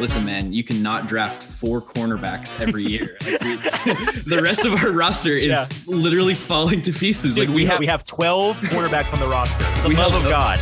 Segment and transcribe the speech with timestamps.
[0.00, 3.16] listen, man, you cannot draft four cornerbacks every year.
[3.24, 3.56] Like we,
[4.26, 5.66] the rest of our roster is Yeah.
[5.86, 7.34] literally falling to pieces.
[7.36, 9.64] Dude, like we have we have 12 cornerbacks on the roster.
[9.82, 10.58] The We love have- of God.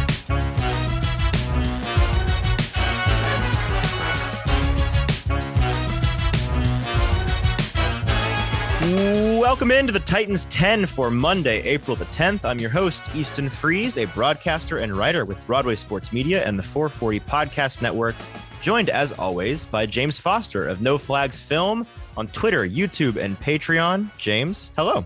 [9.52, 12.46] Welcome into the Titans 10 for Monday, April the 10th.
[12.46, 16.62] I'm your host, Easton Freeze, a broadcaster and writer with Broadway Sports Media and the
[16.62, 18.14] 440 Podcast Network,
[18.62, 24.08] joined as always by James Foster of No Flags Film on Twitter, YouTube, and Patreon.
[24.16, 25.04] James, hello.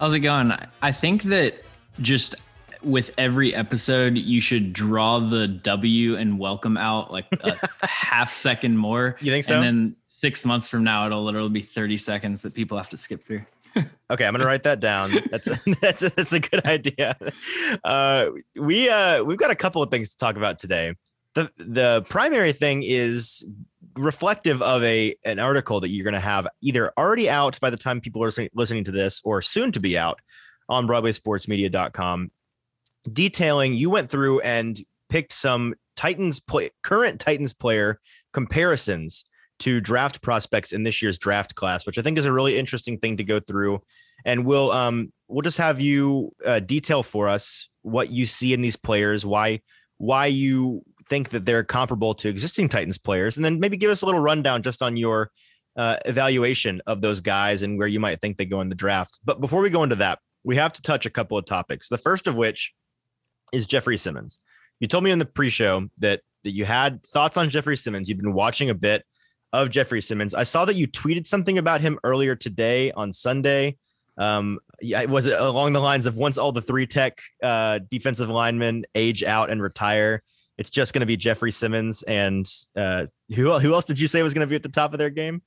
[0.00, 0.52] How's it going?
[0.82, 1.62] I think that
[2.00, 2.34] just
[2.82, 7.56] with every episode, you should draw the W and welcome out like a
[7.86, 9.16] half second more.
[9.20, 9.54] You think so?
[9.54, 12.96] And then six months from now, it'll literally be 30 seconds that people have to
[12.96, 13.42] skip through.
[14.10, 15.10] Okay, I'm gonna write that down.
[15.30, 17.16] That's a, that's a, that's a good idea.
[17.84, 20.94] Uh, we uh, we've got a couple of things to talk about today.
[21.34, 23.46] the The primary thing is
[23.94, 28.00] reflective of a an article that you're gonna have either already out by the time
[28.00, 30.20] people are listening, listening to this, or soon to be out
[30.68, 32.30] on BroadwaySportsMedia.com,
[33.12, 37.98] detailing you went through and picked some Titans play current Titans player
[38.32, 39.24] comparisons
[39.60, 42.98] to draft prospects in this year's draft class, which I think is a really interesting
[42.98, 43.80] thing to go through.
[44.24, 48.60] And we'll um we'll just have you uh, detail for us what you see in
[48.60, 49.60] these players, why
[49.98, 54.02] why you think that they're comparable to existing Titans players, and then maybe give us
[54.02, 55.30] a little rundown just on your
[55.76, 59.18] uh, evaluation of those guys and where you might think they go in the draft.
[59.24, 61.88] But before we go into that, we have to touch a couple of topics.
[61.88, 62.72] The first of which
[63.52, 64.38] is Jeffrey Simmons.
[64.80, 68.08] You told me in the pre-show that that you had thoughts on Jeffrey Simmons.
[68.08, 69.04] You've been watching a bit
[69.52, 70.34] of Jeffrey Simmons.
[70.34, 73.76] I saw that you tweeted something about him earlier today on Sunday.
[74.16, 78.84] Um, was it along the lines of once all the three tech uh, defensive linemen
[78.94, 80.22] age out and retire,
[80.58, 82.46] it's just going to be Jeffrey Simmons and
[82.76, 84.98] uh, who who else did you say was going to be at the top of
[84.98, 85.42] their game?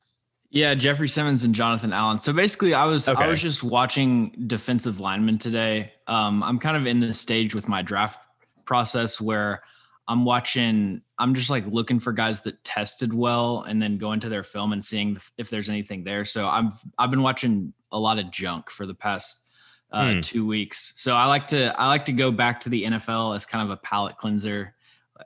[0.53, 2.19] Yeah, Jeffrey Simmons and Jonathan Allen.
[2.19, 3.23] So basically, I was Okay.
[3.23, 5.93] I was just watching defensive linemen today.
[6.07, 8.19] Um, I'm kind of in this stage with my draft
[8.65, 9.63] process where
[10.09, 11.01] I'm watching.
[11.17, 14.73] I'm just like looking for guys that tested well, and then going to their film
[14.73, 16.25] and seeing if- there's anything there.
[16.25, 19.47] So I'm I've been watching a lot of junk for the past
[19.93, 20.19] uh, Hmm.
[20.21, 20.91] two weeks.
[20.95, 23.69] So I like to I like to go back to the NFL as kind of
[23.71, 24.75] a palate cleanser.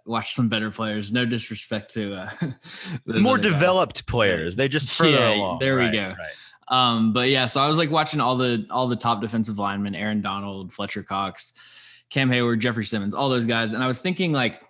[0.05, 1.11] Watch some better players.
[1.11, 2.29] No disrespect to uh,
[3.05, 3.51] More other guys.
[3.53, 4.55] developed players.
[4.55, 5.59] They just further Yeah, along.
[5.59, 6.13] there we go.
[6.17, 6.31] right.
[6.67, 9.93] Um, but yeah, so I was like watching all the all the top defensive linemen,
[9.95, 11.53] Aaron Donald, Fletcher Cox,
[12.09, 13.73] Cam Heyward, Jeffrey Simmons, all those guys.
[13.73, 14.61] And I was thinking like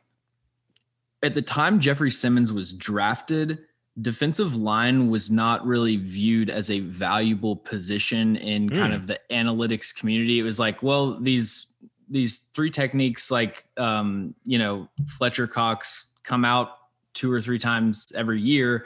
[1.24, 3.59] at the time Jeffrey Simmons was drafted,
[4.02, 8.96] defensive line was not really viewed as a valuable position in kind Mm.
[8.96, 10.38] of the analytics community.
[10.40, 11.68] It was like, well, these
[12.09, 16.77] these three techniques like um, you know, Fletcher Cox come out
[17.13, 18.85] two or three times every year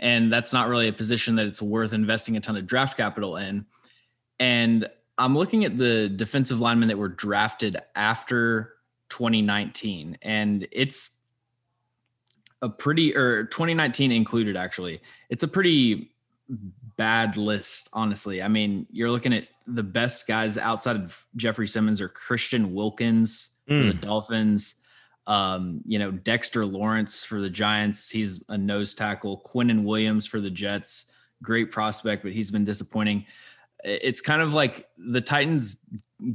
[0.00, 3.36] and that's not really a position that it's worth investing a ton of draft capital
[3.36, 3.66] in.
[4.38, 8.74] And I'm looking at the defensive linemen that were drafted after
[9.08, 11.16] 2019, and it's
[12.62, 15.00] a pretty or 2019 included actually.
[15.30, 16.12] It's a pretty
[16.96, 18.42] bad list, honestly.
[18.42, 23.56] I mean, you're looking at the best guys outside of Jeffrey Simmons are Christian Wilkins
[23.66, 24.76] for the Dolphins.
[25.26, 28.08] Um, you know, Dexter Lawrence for the Giants.
[28.08, 29.42] He's a nose tackle.
[29.44, 31.12] Quinnen Williams for the Jets.
[31.42, 33.26] Great prospect, but he's been disappointing.
[33.84, 35.76] It's kind of like the Titans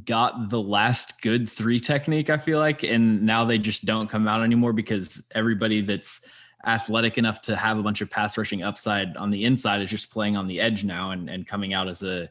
[0.04, 4.28] got the last good three technique, I feel like, and now they just don't come
[4.28, 6.26] out anymore because everybody that's
[6.66, 10.10] athletic enough to have a bunch of pass rushing upside on the inside is just
[10.10, 12.28] playing on the edge now and, and coming out as a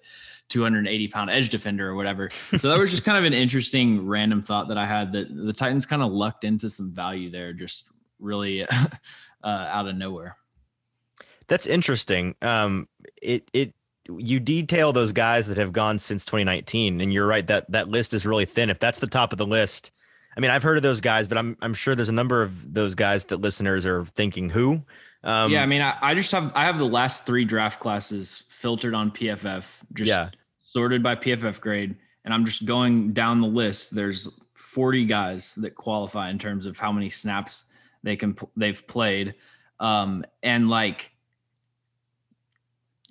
[0.49, 2.29] 280 pound edge defender or whatever.
[2.29, 5.53] So that was just kind of an interesting random thought that I had that the
[5.53, 7.89] Titans kind of lucked into some value there, just
[8.19, 8.88] really uh,
[9.44, 10.35] out of nowhere.
[11.47, 12.35] That's interesting.
[12.41, 12.88] Um,
[13.21, 13.73] it it
[14.07, 18.13] you detail those guys that have gone since 2019, and you're right that that list
[18.13, 18.69] is really thin.
[18.69, 19.91] If that's the top of the list,
[20.35, 22.73] I mean, I've heard of those guys, but I'm I'm sure there's a number of
[22.73, 24.81] those guys that listeners are thinking who.
[25.24, 28.44] Um, yeah, I mean, I, I just have I have the last three draft classes
[28.50, 30.30] filtered on PFF, just Yeah.
[30.62, 31.95] sorted by PFF grade,
[32.25, 33.95] and I'm just going down the list.
[33.95, 37.65] There's 40 guys that qualify in terms of how many snaps
[38.03, 39.35] they can they've played,
[39.80, 41.12] um, and like.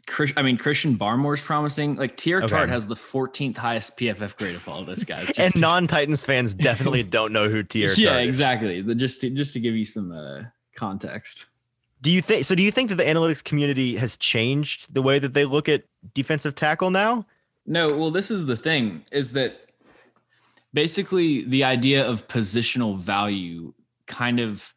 [0.07, 1.95] Chris, I mean Christian Barmore's promising.
[1.97, 2.49] Like Teair Okay.
[2.49, 5.27] Tart has the 14th highest PFF grade of all of those guys.
[5.29, 7.81] and Just- non Titans fans definitely don't know who Teair.
[7.81, 7.99] yeah, Tart is.
[8.01, 8.81] Yeah, exactly.
[8.83, 10.43] The- Just to, just to give you some uh,
[10.75, 11.47] context.
[12.01, 12.57] Do you think so?
[12.57, 15.85] Do you think that the analytics community has changed the way that they look at
[16.15, 17.25] defensive tackle now?
[17.65, 19.67] No, well, this is the thing is that
[20.75, 23.73] basically the idea of positional value
[24.07, 24.75] kind of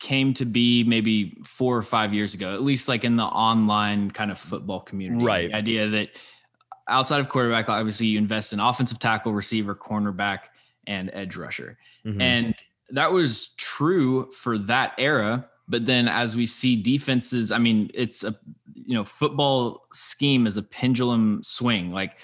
[0.00, 4.10] came to be maybe four or five years ago, at least like in the online
[4.10, 5.24] kind of football community.
[5.24, 5.50] Right.
[5.50, 6.10] The idea that
[6.88, 10.40] outside of quarterback, obviously you invest in offensive tackle, receiver, cornerback,
[10.86, 11.78] and edge rusher.
[12.06, 12.20] Mm-hmm.
[12.20, 12.54] And
[12.90, 15.48] that was true for that era.
[15.68, 18.34] But then as we see defenses, I mean, it's a
[18.88, 21.92] you know, football scheme is a pendulum swing.
[21.92, 22.16] Like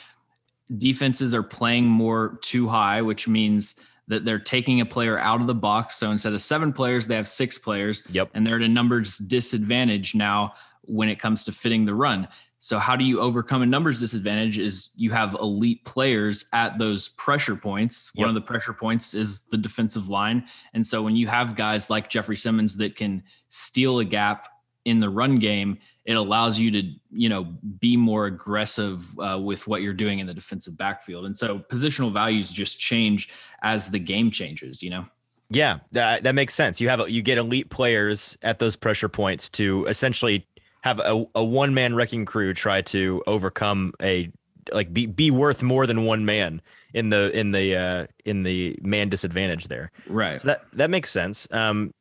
[0.79, 3.79] defenses are playing more too high, which means
[4.09, 5.97] that they're taking a player out of the box.
[5.97, 8.06] So instead of seven players, they have six players.
[8.11, 8.31] Yep.
[8.35, 12.29] And they're at a numbers disadvantage now when it comes to fitting the run.
[12.59, 17.11] So how do you overcome a numbers disadvantage is you have elite players at those
[17.11, 18.11] pressure points.
[18.15, 18.23] Yep.
[18.23, 20.45] One of the pressure points is the defensive line.
[20.73, 24.49] And so when you have guys like Jeffrey Simmons that can steal a gap
[24.84, 27.44] in the run game, it allows you to, you know,
[27.81, 31.25] be more aggressive uh, with what you're doing in the defensive backfield.
[31.25, 33.31] And so positional values just change
[33.62, 35.06] as the game changes, you know?
[35.48, 36.81] Yeah, that, that makes sense.
[36.81, 40.46] You have you get elite players at those pressure points to essentially
[40.82, 44.31] have a, a one man wrecking crew try to overcome a
[44.72, 46.60] like be be worth more than one man
[46.92, 49.90] in the in the uh in the man disadvantage there.
[50.06, 50.40] Right.
[50.40, 51.48] So that that makes sense.
[51.52, 51.94] Um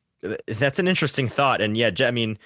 [0.46, 2.38] that's an interesting thought and yeah, I mean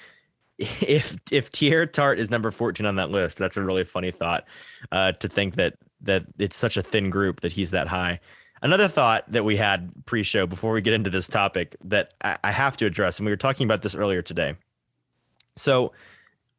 [0.59, 4.45] if if Teair Tart is number 14 on that list, that's a really funny thought
[4.93, 8.21] uh to think that that it's such a thin group that he's that high.
[8.61, 12.51] Another thought that we had pre-show before we get into this topic that I, I
[12.51, 14.57] have to address, and we were talking about this earlier today.
[15.57, 15.93] So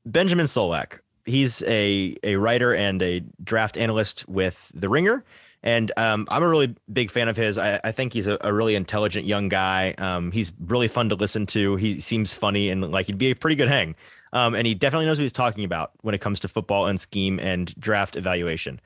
[0.05, 0.99] Benjamin Solak.
[1.25, 5.23] He's a a writer and a draft analyst with The Ringer,
[5.61, 7.57] and um, I'm a really big fan of his.
[7.57, 9.93] I, I think he's a, a, really intelligent young guy.
[9.97, 11.75] Um, he's really fun to listen to.
[11.75, 13.95] He seems funny and like he'd be a pretty good hang.
[14.31, 16.99] Um, and he definitely knows what he's talking about when it comes to football and
[16.99, 18.79] scheme and draft evaluation.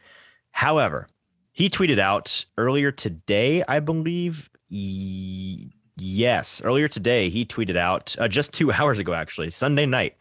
[0.52, 1.08] However,
[1.52, 4.50] he tweeted out earlier today, I believe.
[4.70, 10.16] E- yes, earlier today, he tweeted out uh, just two hours ago, actually, Sunday night.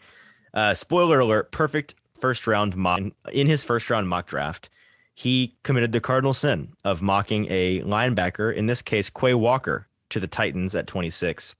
[0.52, 3.00] Uh, spoiler alert: perfect first round mock
[3.32, 4.68] in his first round mock draft.
[5.14, 10.20] He committed the cardinal sin of mocking a linebacker, in this case, Quay Walker, to
[10.20, 11.54] the Titans at 26.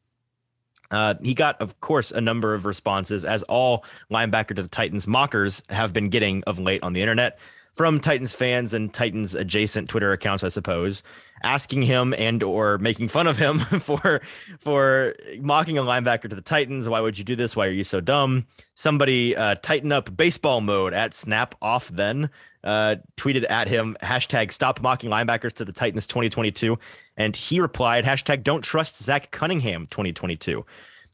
[0.91, 5.07] Uh, he got, of course, a number of responses, as all linebacker to the Titans
[5.07, 7.39] mockers have been getting of late on the internet
[7.73, 11.03] from Titans fans and Titans adjacent Twitter accounts, I suppose,
[11.43, 14.21] asking him and or making fun of him for
[14.61, 16.89] for mocking a linebacker to the Titans.
[16.89, 17.57] Why would you do this?
[17.57, 18.47] Why are you so dumb?
[18.75, 22.31] Somebody uh, tighten up baseball mode at snap off then.
[22.65, 26.79] Uh, tweeted at him hashtag stop mocking linebackers to the Titans 2022.
[27.17, 30.65] And he replied, hashtag don't trust Zach Cunningham 2022.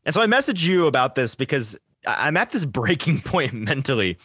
[0.05, 4.19] And so I message you about this because I'm at this breaking point mentally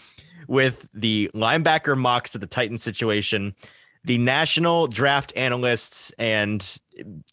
[0.47, 3.55] with the linebacker mocks to the Titans situation,
[4.05, 6.79] the national draft analysts and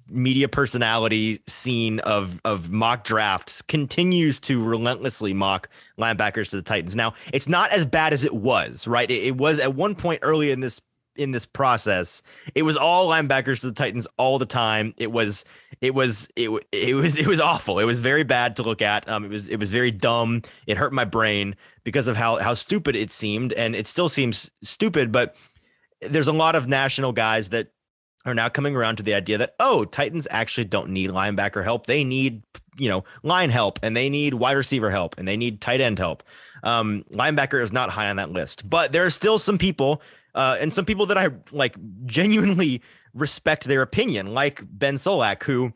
[0.08, 5.69] media personality scene of of mock drafts continues to relentlessly mock
[5.99, 6.96] linebackers to the Titans.
[6.96, 9.11] Now, it's not as bad as it was, right?
[9.11, 10.81] It, it was at one point early in this
[11.17, 12.22] in this process.
[12.55, 14.94] It was all linebackers to the Titans all the time.
[14.96, 15.44] It was
[15.81, 17.78] it was it, it was it was awful.
[17.78, 19.08] It was very bad to look at.
[19.08, 20.43] Um, it was it was very dumb.
[20.66, 24.50] It hurt my brain because of how how stupid it seemed, and it still seems
[24.62, 25.12] stupid.
[25.12, 25.37] But
[26.02, 27.69] there's a lot of national guys that
[28.26, 31.87] are now coming around to the idea that oh, Titans actually don't need linebacker help.
[31.87, 32.43] They need
[32.76, 35.99] you know line help, and they need wide receiver help, and they need tight end
[35.99, 36.23] help.
[36.62, 40.02] Um, linebacker is not high on that list, but there are still some people
[40.35, 41.76] uh, and some people that I like
[42.07, 42.83] genuinely
[43.14, 45.73] respect their opinion, like Ben Solak, who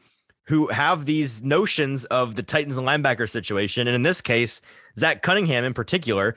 [0.47, 4.61] who have these notions of the Titans linebacker situation, and in this case,
[4.99, 6.37] Zach Cunningham in particular,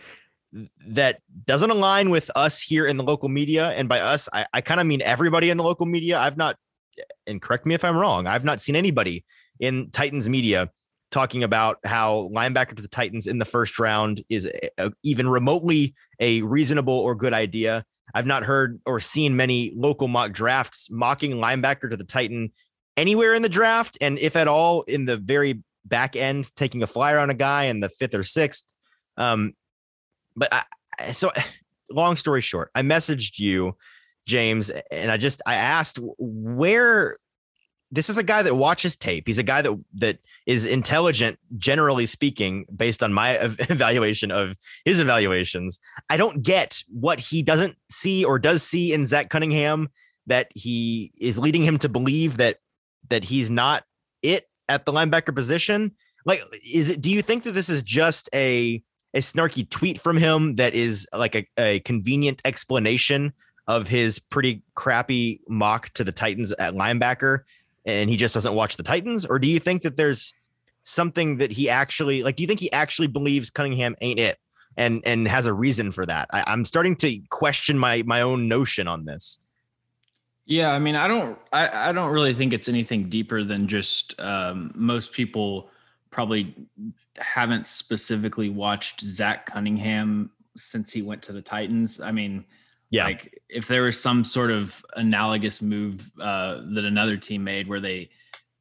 [0.87, 3.69] that doesn't align with us here in the local media.
[3.71, 6.19] And by us, I, I kind of mean everybody in the local media.
[6.19, 6.55] I've not,
[7.25, 9.25] and correct me if I'm wrong, I've not seen anybody
[9.59, 10.69] in Titans media
[11.09, 15.29] talking about how linebacker to the Titans in the first round is a, a, even
[15.29, 17.85] remotely a reasonable or good idea.
[18.13, 22.51] I've not heard or seen many local mock drafts mocking linebacker to the Titan
[22.95, 23.97] anywhere in the draft.
[24.01, 27.65] And if at all, in the very back end, taking a flyer on a guy
[27.65, 28.65] in the fifth or sixth.
[29.17, 29.53] Um,
[30.37, 31.31] but I, so
[31.89, 33.75] long story short, I messaged you,
[34.25, 37.17] James, and I just I asked where
[37.89, 39.27] this is a guy that watches tape.
[39.27, 44.99] He's a guy that that is intelligent, generally speaking, based on my evaluation of his
[44.99, 45.79] evaluations.
[46.09, 49.89] I don't get what he doesn't see or does see in Zach Cunningham
[50.27, 52.57] that he is leading him to believe that
[53.09, 53.83] that he's not
[54.21, 55.91] it at the linebacker position.
[56.25, 57.01] Like, is it?
[57.01, 58.83] Do you think that this is just a
[59.13, 63.33] a snarky tweet from him that is like a, a convenient explanation
[63.67, 67.41] of his pretty crappy mock to the Titans at linebacker?
[67.87, 69.25] and he just doesn't watch the Titans?
[69.25, 70.33] Or do you think that there's
[70.83, 72.35] something that he actually like?
[72.35, 74.37] Do you think he actually believes Cunningham ain't it,
[74.75, 76.27] and and has a reason for that?
[76.31, 79.39] I, I'm starting to question my my own notion on this.
[80.45, 84.17] Yeah, I mean, I don't, I, I don't really think it's anything deeper than just
[84.17, 85.69] um, most people
[86.17, 86.55] probably
[87.19, 92.01] haven't specifically watched Zach Cunningham since he went to the Titans.
[92.01, 92.43] I mean,
[92.89, 97.67] yeah, like if there was some sort of analogous move uh, that another team made
[97.67, 98.09] where they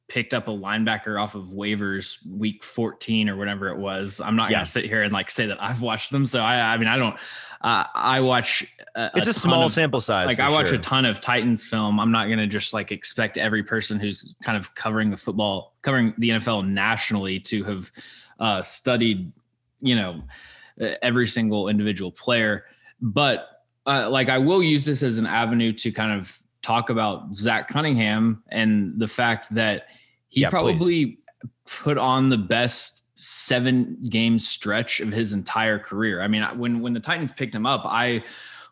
[0.06, 4.20] picked up a linebacker off of waivers week 14 or whatever it was.
[4.20, 4.58] I'm not yeah.
[4.58, 6.26] gonna sit here and like say that I've watched them.
[6.26, 7.16] So I, I mean, I don't,
[7.66, 8.72] uh, I watch.
[8.94, 10.28] A, it's a, a small of, sample size.
[10.28, 10.76] Like I watch sure.
[10.76, 11.98] a ton of Titans film.
[11.98, 16.14] I'm not gonna just like expect every person who's kind of covering the football, covering
[16.18, 17.90] the NFL nationally to have
[18.38, 19.32] uh, studied,
[19.80, 20.22] you know,
[21.02, 22.66] every single individual player.
[23.00, 23.48] But
[23.84, 27.66] uh, like I will use this as an avenue to kind of talk about Zach
[27.66, 29.88] Cunningham and the fact that
[30.28, 31.18] he yeah, probably please.
[31.66, 36.20] put on the best seven game stretch of his entire career.
[36.20, 38.22] I mean, when when the Titans picked him up, I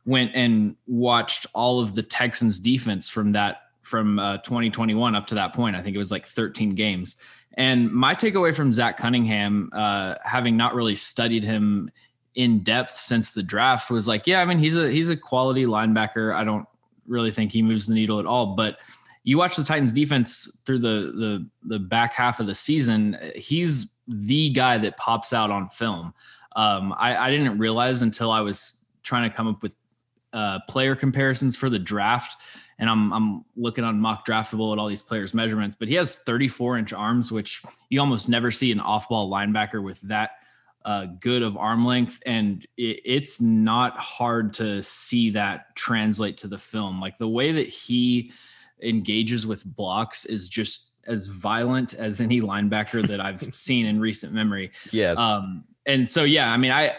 [0.04, 5.34] went and watched all of the Texans defense from that from uh, 2021 up to
[5.34, 5.76] that point.
[5.76, 7.16] I think it was like 13 games.
[7.54, 11.90] And my takeaway from Zach Cunningham, uh, having not really studied him
[12.34, 15.64] in depth since the draft, was like, yeah, I mean, he's a he's a quality
[15.64, 16.34] linebacker.
[16.34, 16.66] I don't
[17.06, 18.78] really think he moves the needle at all, but
[19.22, 23.93] you watch the Titans defense through the the the back half of the season, he's
[24.08, 26.14] the guy that pops out on film.
[26.56, 29.74] Um, I, I, didn't realize until I was trying to come up with
[30.32, 32.36] uh, player comparisons for the draft,
[32.78, 35.76] and I'm I'm looking on mock draftable at all these players' measurements.
[35.78, 39.82] But he has 34 inch arms, which you almost never see an off ball linebacker
[39.82, 40.30] with that
[40.84, 46.48] uh, good of arm length, and it, it's not hard to see that translate to
[46.48, 47.00] the film.
[47.00, 48.32] Like the way that he
[48.82, 54.32] engages with blocks is just as violent as any linebacker that I've seen in recent
[54.32, 54.72] memory.
[54.90, 55.18] Yes.
[55.18, 56.94] Um, and so, yeah, I mean, I,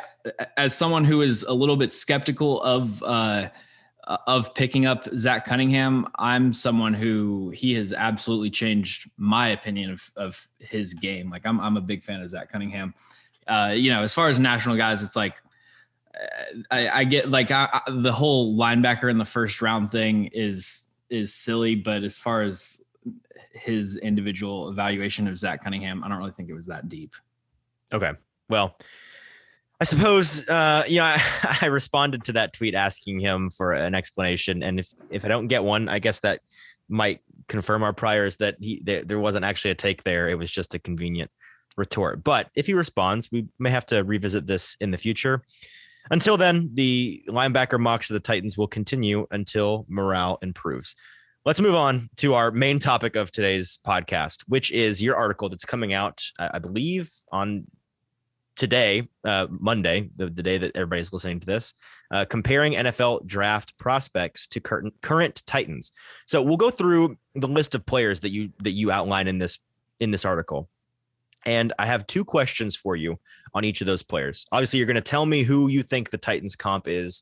[0.58, 3.50] as someone who is a little bit skeptical of, uh,
[4.28, 10.12] of picking up Zach Cunningham, I'm someone who he has absolutely changed my opinion of,
[10.16, 11.30] of his game.
[11.30, 12.94] Like I'm, I'm a big fan of Zach Cunningham.
[13.48, 15.36] Uh, you know, as far as national guys, it's like,
[16.72, 20.88] I, I get like I, I, the whole linebacker in the first round thing is
[21.10, 22.84] is silly, but as far as
[23.52, 27.14] his individual evaluation of Zach Cunningham, I don't really think it was that deep.
[27.94, 28.12] Okay.
[28.50, 28.78] Well,
[29.80, 31.22] I suppose uh, you know I,
[31.62, 35.48] I, responded to that tweet asking him for an explanation, and if if I don't
[35.48, 36.42] get one, I guess that
[36.88, 40.30] might confirm our priors that he that there wasn't actually a take there.
[40.30, 41.32] It was just a convenient
[41.78, 42.24] retort.
[42.24, 45.44] But if he responds, we may have to revisit this in the future.
[46.12, 50.96] Until then, the linebacker mocks of the Titans will continue until morale improves.
[51.46, 55.64] Let's move on to our main topic of today's podcast, which is your article that's
[55.64, 57.66] coming out, I believe, on
[58.56, 61.76] today, uh, Monday, the, the day that everybody's listening to this,
[62.10, 65.92] uh, comparing NFL draft prospects to current current Titans.
[66.26, 69.60] So we'll go through the list of players that you that you outline in this
[70.00, 70.68] in this article.
[71.46, 73.20] And I have two questions for you
[73.54, 74.48] on each of those players.
[74.52, 77.22] Obviously, you're going to tell me who you think the Titans comp is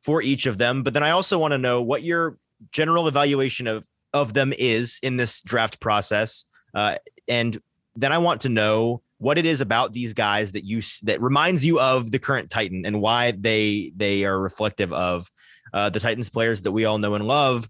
[0.00, 2.38] for each of them, but then I also want to know what your
[2.72, 6.96] general evaluation of of them is in this draft process, uh,
[7.28, 7.58] and
[7.96, 11.64] then I want to know what it is about these guys that you that reminds
[11.64, 15.30] you of the current Titan and why they they are reflective of
[15.72, 17.68] uh, the Titans players that we all know and love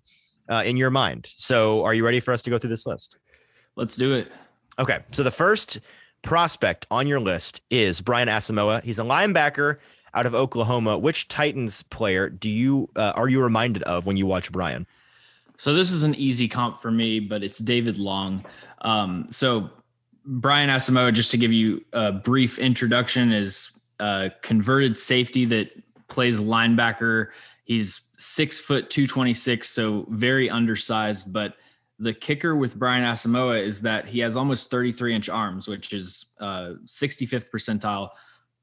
[0.48, 1.26] uh, in your mind.
[1.34, 3.18] So, are you ready for us to go through this list?
[3.76, 4.30] Let's do it.
[4.78, 5.80] Okay, so the first
[6.22, 8.82] prospect on your list is Brian Asamoah.
[8.82, 9.78] He's a linebacker
[10.14, 10.98] out of Oklahoma.
[10.98, 14.86] Which Titans player do you uh, are you reminded of when you watch Brian?
[15.56, 18.44] So this is an easy comp for me, but it's David Long.
[18.80, 19.70] Um, so
[20.26, 25.70] Brian Asamoah, just to give you a brief introduction, is a converted safety that
[26.08, 27.28] plays linebacker.
[27.64, 31.54] He's six foot two twenty six, so very undersized, but
[31.98, 36.26] the kicker with Brian Asamoah is that he has almost 33 inch arms, which is
[36.40, 38.10] uh, 65th percentile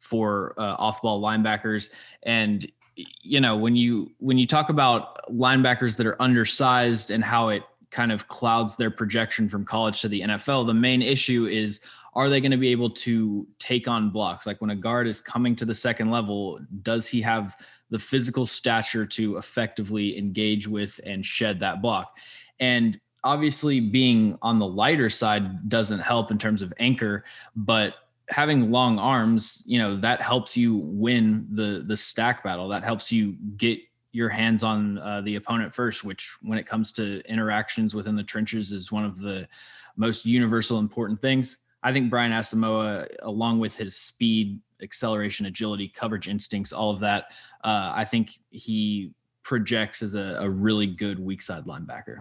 [0.01, 1.89] for uh, off-ball linebackers.
[2.23, 7.47] And you know when you when you talk about linebackers that are undersized and how
[7.47, 11.79] it kind of clouds their projection from college to the NFL, the main issue is
[12.13, 14.45] are they going to be able to take on blocks?
[14.45, 17.55] Like when a guard is coming to the second level, does he have
[17.89, 22.17] the physical stature to effectively engage with and shed that block?
[22.59, 27.23] And obviously being on the lighter side doesn't help in terms of anchor,
[27.55, 27.95] but
[28.31, 32.67] having long arms, you know, that helps you win the the stack battle.
[32.69, 33.79] That helps you get
[34.13, 38.23] your hands on uh, the opponent first, which when it comes to interactions within the
[38.23, 39.47] trenches is one of the
[39.95, 41.57] most universal important things.
[41.83, 47.25] I think Brian Asamoah, along with his speed, acceleration, agility, coverage instincts, all of that,
[47.63, 52.19] uh, I think he projects as a, a really good weak side linebacker.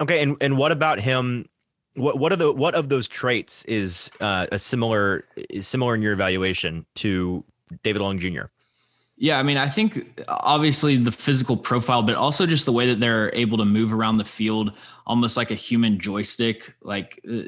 [0.00, 1.48] Okay, and and what about him?
[1.94, 6.02] What what are the what of those traits is uh, a similar is similar in
[6.02, 7.44] your evaluation to
[7.82, 8.44] David Long Jr.
[9.16, 12.98] Yeah, I mean, I think obviously the physical profile, but also just the way that
[12.98, 17.42] they're able to move around the field almost like a human joystick, like uh,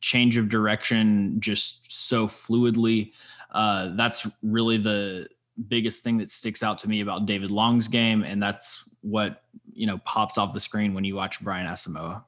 [0.00, 3.12] change of direction just so fluidly.
[3.52, 5.26] Uh, that's really the
[5.68, 8.22] biggest thing that sticks out to me about David Long's game.
[8.22, 12.24] And that's what, you know, pops off the screen when you watch Brian Asamoah.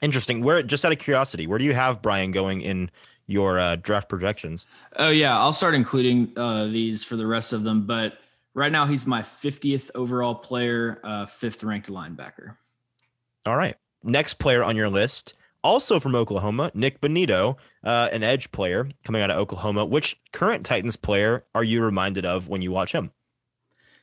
[0.00, 0.42] Interesting.
[0.42, 2.90] Where, just out of curiosity, where do you have Brian going in
[3.26, 4.66] your uh, draft projections?
[4.96, 7.86] Oh yeah, I'll start including uh, these for the rest of them.
[7.86, 8.14] But
[8.54, 12.56] right now, he's my 50th overall player, uh, fifth ranked linebacker.
[13.46, 13.76] All right.
[14.02, 19.20] Next player on your list, also from Oklahoma, Nik Bonitto, uh, an edge player coming
[19.20, 19.84] out of Oklahoma.
[19.84, 23.12] Which current Titans player are you reminded of when you watch him?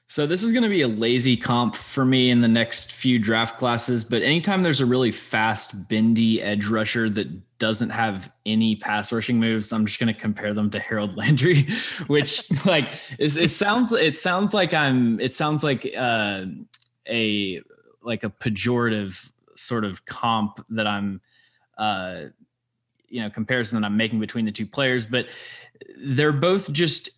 [0.10, 3.20] So this is going to be a lazy comp for me in the next few
[3.20, 7.28] draft classes, but anytime there's a really fast, bendy edge rusher that
[7.60, 11.68] doesn't have any pass rushing moves, I'm just going to compare them to Harold Landry,
[12.08, 16.46] which like is, it sounds it sounds like I'm it sounds like uh,
[17.10, 17.62] a
[18.02, 21.20] like a pejorative sort of comp that I'm
[21.78, 22.28] uh,
[23.10, 25.28] you know comparison that I'm making between the two players, but
[25.98, 27.10] they're both just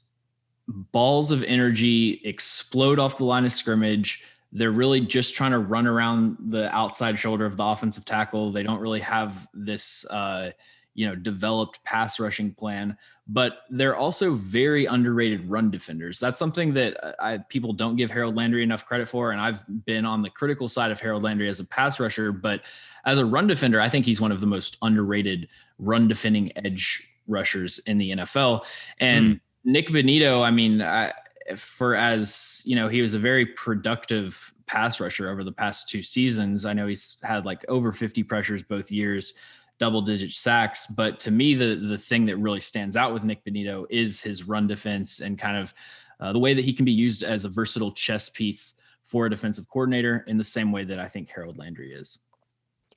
[0.70, 4.24] balls of energy explode off the line of scrimmage.
[4.52, 8.52] They're really just trying to run around the outside shoulder of the offensive tackle.
[8.52, 10.52] They don't really have this, uh,
[10.94, 12.98] you know, developed pass rushing plan,
[13.28, 16.20] but they're also very underrated run defenders.
[16.20, 19.32] That's something that uh, I, people don't give Harold Landry enough credit for.
[19.32, 22.62] And I've been on the critical side of Harold Landry as a pass rusher, but
[23.06, 25.48] as a run defender, I think he's one of the most underrated
[25.78, 28.66] run defending edge rushers in the NFL.
[29.00, 31.14] And mm Nik Bonitto, I mean, I,
[31.56, 36.04] for as you know, he was a very productive pass rusher over the past two
[36.04, 36.66] seasons.
[36.66, 39.34] I know he's had like over 50 pressures both years,
[39.80, 40.86] double digit sacks.
[40.88, 44.48] But to me, the the thing that really stands out with Nik Bonitto is his
[44.48, 45.74] run defense and kind of
[46.20, 49.30] uh, the way that he can be used as a versatile chess piece for a
[49.30, 52.20] defensive coordinator in the same way that I think Harold Landry is.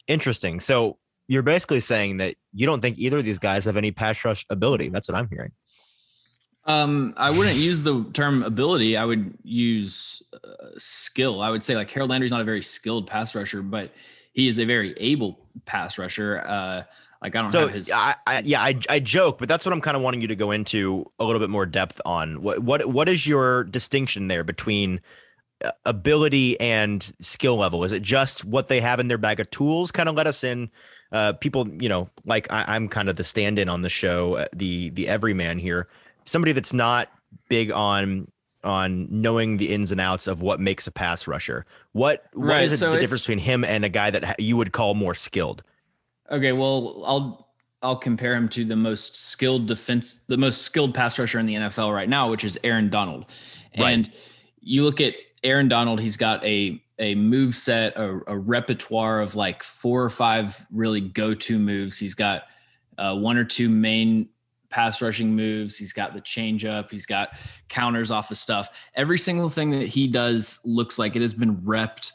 [0.09, 0.61] Interesting.
[0.61, 0.99] So
[1.29, 4.45] you're basically saying that you don't think either of these guys have any pass rush
[4.51, 4.91] ability.
[4.91, 5.53] That's what I'm hearing.
[6.65, 8.97] Um, I wouldn't use the term ability.
[8.97, 11.41] I would use uh, skill.
[11.41, 13.91] I would say like Harold Landry's not a very skilled pass rusher, but
[14.33, 16.39] he is a very able pass rusher.
[16.47, 16.83] Uh,
[17.21, 17.91] like I don't so have his.
[17.91, 20.37] I, I, yeah, I, I joke, but that's what I'm kind of wanting you to
[20.37, 22.41] go into a little bit more depth on.
[22.41, 25.01] What what what is your distinction there between
[25.65, 27.83] uh, ability and skill level?
[27.83, 29.91] Is it just what they have in their bag of tools?
[29.91, 30.71] Kind of let us in.
[31.11, 34.47] Uh, people, you know, like I, I'm kind of the stand-in on the show, uh,
[34.53, 35.89] the the everyman here
[36.25, 37.09] somebody that's not
[37.49, 38.29] big on
[38.65, 41.67] on knowing the ins and outs of what makes a pass rusher.
[41.93, 44.57] What what right, is it, so the difference between him and a guy that you
[44.57, 45.63] would call more skilled?
[46.31, 47.49] Okay, well, I'll
[47.83, 51.55] I'll compare him to the most skilled defense, the most skilled pass rusher in the
[51.55, 53.27] NFL right now, which is Aaron Donald.
[53.75, 54.17] And right.
[54.61, 59.35] you look at Aaron Donald, he's got a a move set, a, a repertoire of
[59.35, 61.99] like four or five really go to moves.
[61.99, 62.45] He's got
[62.97, 64.29] uh, one or two main
[64.73, 65.77] pass rushing moves.
[65.77, 66.91] He's got the change up.
[66.91, 67.31] He's got
[67.69, 68.71] counters off of stuff.
[68.95, 72.11] Every single thing that he does looks like it has been repped.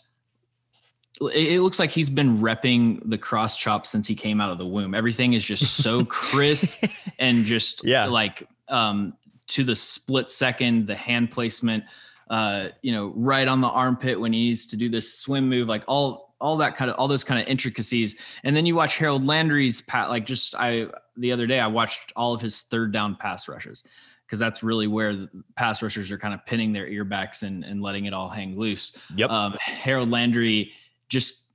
[1.34, 4.68] It looks like he's been repping the cross chop since he came out of the
[4.68, 4.94] womb.
[4.94, 6.84] Everything is just so crisp
[7.20, 8.06] and just yeah.
[8.06, 9.14] like um,
[9.48, 11.84] to the split second, the hand placement,
[12.30, 15.68] uh, you know, right on the armpit when he needs to do this swim move,
[15.68, 18.16] like all all that kind of all those kind of intricacies.
[18.44, 22.14] And then you watch Harold Landry's pat like just I the other day I watched
[22.16, 23.84] all of his third down pass rushes
[24.28, 28.06] because that's really where pass rushers are kind of pinning their earbacks and, and letting
[28.06, 29.02] it all hang loose.
[29.16, 29.30] Yep.
[29.30, 30.74] Um, Harold Landry
[31.08, 31.46] just,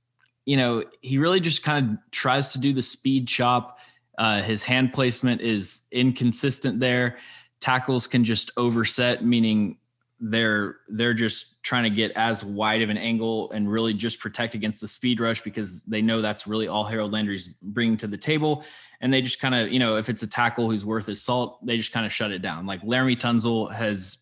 [0.45, 3.77] you know, he really just kind of tries to do the speed chop.
[4.17, 7.17] Uh, his hand placement is inconsistent there.
[7.59, 9.77] Tackles can just overset, meaning
[10.19, 14.53] they're they're just trying to get as wide of an angle and really just protect
[14.53, 18.17] against the speed rush because they know that's really all Harold Landry's bringing to the
[18.17, 18.63] table.
[19.01, 21.65] And they just kind of, you know, if it's a tackle who's worth his salt,
[21.65, 22.65] they just kind of shut it down.
[22.65, 24.19] Like Laremy Tunsil has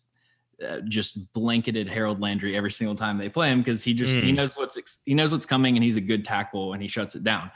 [0.66, 4.22] uh, just blanketed Harold Landry every single time they play him because he just mm.
[4.22, 7.14] he knows what's he knows what's coming and he's a good tackle and he shuts
[7.14, 7.50] it down.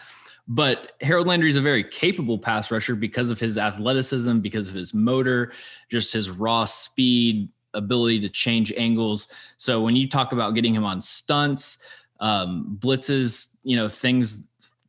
[0.49, 4.77] But Harold Landry is a very capable pass rusher because of his athleticism, because of
[4.77, 5.53] his motor,
[5.91, 9.29] just his raw speed, ability to change angles.
[9.59, 11.79] So when you talk about getting him on stunts,
[12.21, 14.49] um, blitzes, you know, things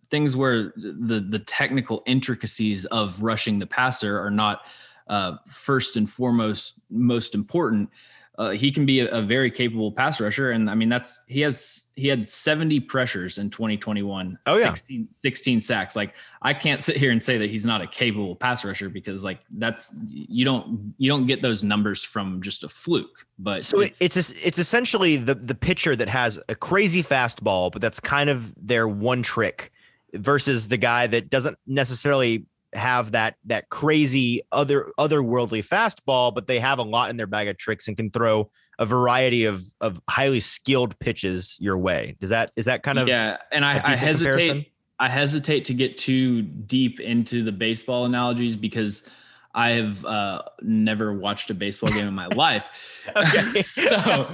[0.10, 4.62] things where the the technical intricacies of rushing the passer are not
[5.08, 7.90] uh, first and foremost most important
[8.38, 10.52] uh, he can be a, a, very capable pass rusher.
[10.52, 14.38] And I mean, that's he has he had 70 pressures in 2021.
[14.46, 14.70] Oh, yeah.
[14.70, 15.96] 16, 16, sacks.
[15.96, 19.24] Like I can't sit here and say that he's not a capable pass rusher because
[19.24, 23.26] like that's you don't you don't get those numbers from just a fluke.
[23.40, 27.82] But so it's it's, it's essentially the the pitcher that has a crazy fastball, but
[27.82, 29.72] that's kind of their one trick
[30.14, 36.60] versus the guy that doesn't necessarily have that that crazy other otherworldly fastball, but they
[36.60, 38.50] have a lot in their bag of tricks and can throw
[38.80, 42.16] a variety of of highly skilled pitches your way.
[42.20, 43.38] Does that is that kind of yeah?
[43.52, 44.32] And I, I hesitate.
[44.32, 44.66] Comparison?
[45.00, 49.08] I hesitate to get too deep into the baseball analogies because
[49.54, 52.70] I have uh, never watched a baseball game in my life.
[53.56, 54.30] so,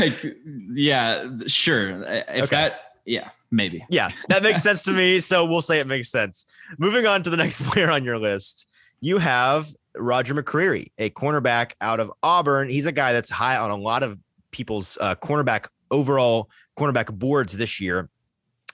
[0.00, 0.36] like,
[0.74, 2.02] yeah, sure.
[2.02, 2.46] If okay.
[2.50, 3.30] that, yeah.
[3.54, 3.86] Maybe.
[3.88, 5.20] Yeah, that makes sense to me.
[5.20, 6.46] So we'll say it makes sense.
[6.78, 8.66] Moving on to the next player on your list,
[9.00, 12.68] you have Roger McCreary, a cornerback out of Auburn.
[12.68, 14.18] He's a guy that's high on a lot of
[14.50, 18.08] people's uh, cornerback overall cornerback boards this year.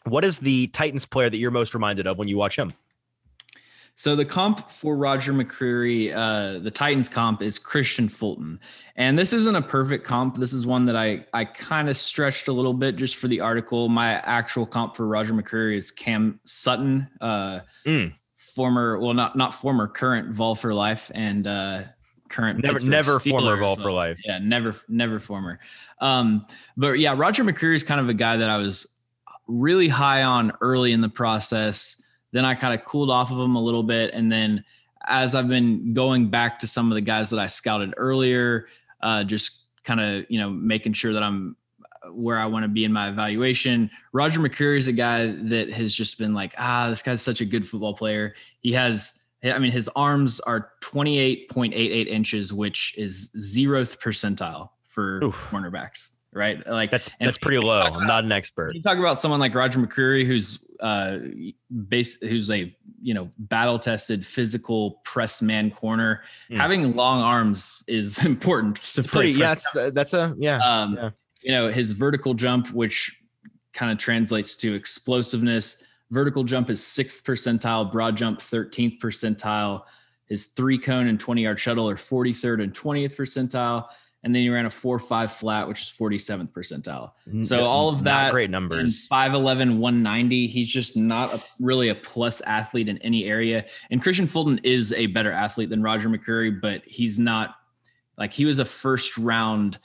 [0.05, 2.73] What is the Titans player that you're most reminded of when you watch him?
[4.01, 8.59] So the comp for Roger McCreary, uh, the Titans comp is Kristian Fulton,
[8.97, 10.39] and this isn't a perfect comp.
[10.39, 13.41] This is one that I I kind of stretched a little bit just for the
[13.41, 13.91] article.
[13.91, 18.15] My actual comp for Roger McCreary is Cam Sutton, uh, mm.
[18.37, 21.83] former well not not former current Vol for Life and uh,
[22.31, 24.23] current never Pittsburgh never Steelers, former Vol for Life.
[24.25, 25.61] Yeah, never never former.
[26.01, 28.87] Um, but yeah, Roger McCreary is kind of a guy that I was
[29.47, 32.00] really high on early in the process.
[32.33, 34.13] Then I kind of cooled off of them a little bit.
[34.15, 34.65] And then
[35.07, 38.67] as I've been going back to some of the guys that I scouted earlier,
[39.03, 41.57] uh, just kind of, you know, making sure that I'm
[42.13, 43.91] where I want to be in my evaluation.
[44.13, 47.45] Roger McCreary is a guy that has just been like, ah, this guy's such a
[47.45, 48.35] good football player.
[48.61, 55.49] He has, I mean, his arms are 28.88 inches, which is zeroth percentile for Oof.
[55.51, 56.65] cornerbacks right?
[56.67, 57.83] Like that's that's pretty low.
[57.83, 58.75] I'm not an expert.
[58.75, 61.19] You talk about someone like Roger McCreary, who's uh,
[61.89, 66.23] base, who's a you know battle tested physical press man corner.
[66.51, 66.57] Mm.
[66.57, 69.33] Having long arms is important to play.
[69.33, 71.11] Pretty, yeah, that's, that's a yeah, um, yeah.
[71.43, 73.17] You know his vertical jump, which
[73.73, 75.83] kind of translates to explosiveness.
[76.11, 77.91] Vertical jump is sixth percentile.
[77.91, 79.83] Broad jump, thirteenth percentile.
[80.27, 83.89] His three cone and 20 yard shuttle are 43rd and 20th percentile
[84.23, 87.13] and then you ran a four five flat, which is 47th percentile.
[87.45, 89.09] So all of that not great numbers.
[89.09, 90.47] 5'11, 190.
[90.47, 93.65] He's just not a, really a plus athlete in any area.
[93.91, 97.55] And Kristian Fulton is a better athlete than Roger McCreary, but he's not
[98.19, 99.79] like he was a first round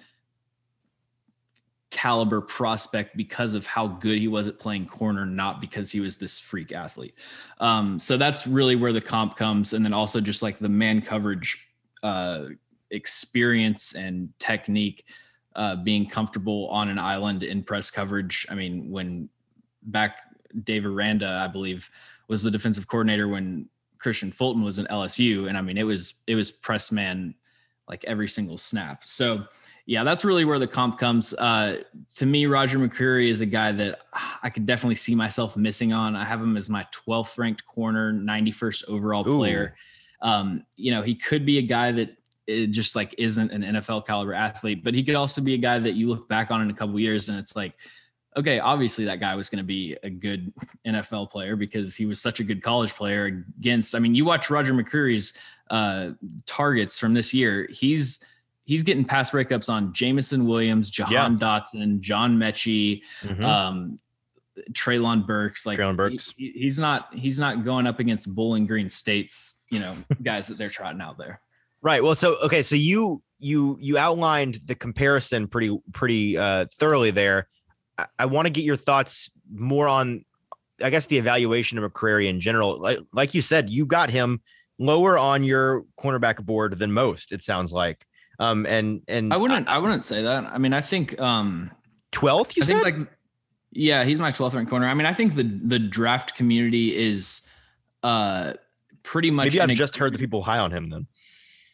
[1.91, 6.17] caliber prospect because of how good he was at playing corner, not because he was
[6.17, 7.17] this freak athlete.
[7.61, 9.71] Um, so that's really where the comp comes.
[9.71, 11.65] And then also just like the man coverage
[12.03, 12.47] uh,
[12.95, 15.05] experience and technique
[15.55, 18.45] uh, being comfortable on an island in press coverage.
[18.49, 19.29] I mean, when
[19.83, 20.17] back
[20.63, 21.89] Dave Aranda, I believe,
[22.27, 26.15] was the defensive coordinator when Kristian Fulton was in LSU, and I mean, it was
[26.27, 27.35] it was press man
[27.87, 29.03] like every single snap.
[29.05, 29.45] So
[29.85, 31.33] yeah, that's really where the comp comes.
[31.35, 31.83] Uh,
[32.15, 33.99] to me, Roger McCreary is a guy that
[34.41, 36.15] I could definitely see myself missing on.
[36.15, 39.37] I have him as my 12th ranked corner, 91st overall Ooh.
[39.37, 39.75] player.
[40.21, 44.05] Um, you know, he could be a guy that it just like isn't an NFL
[44.05, 46.69] caliber athlete, but he could also be a guy that you look back on in
[46.69, 47.73] a couple years and it's like,
[48.37, 50.53] okay, obviously that guy was going to be a good
[50.87, 53.95] NFL player because he was such a good college player against.
[53.95, 55.33] I mean, you watch Roger McCreary's
[55.69, 56.11] uh,
[56.45, 57.67] targets from this year.
[57.71, 58.23] He's
[58.65, 61.39] he's getting pass breakups on Jameson Williams, Jahan yeah.
[61.39, 63.43] Dotson, John Metchie, mm-hmm.
[63.43, 63.97] um,
[64.71, 65.65] Treylon Burks.
[65.65, 66.33] Like Treylon Burks.
[66.37, 70.57] He, he's not he's not going up against Bowling Green State's you know guys that
[70.57, 71.39] they're trotting out there.
[71.85, 72.01] Right.
[72.01, 77.47] Well, so okay, so you you you outlined the comparison pretty pretty uh, thoroughly there.
[77.99, 80.25] I, I want to get your thoughts more on,
[80.81, 82.81] I guess, the evaluation of McCreary in general.
[82.81, 84.41] Like like you said, you got him
[84.79, 87.31] lower on your cornerback board than most.
[87.31, 88.07] It sounds like.
[88.39, 90.45] Um, and and I wouldn't I, I wouldn't say that.
[90.45, 91.69] I mean, I think um,
[92.11, 92.57] twelfth.
[92.57, 92.95] You I said like,
[93.69, 94.87] yeah, he's my twelfth ranked corner.
[94.87, 97.41] I mean, I think the the draft community is
[98.01, 98.53] uh
[99.03, 99.53] pretty much.
[99.53, 101.05] Maybe I've just heard the people high on him then.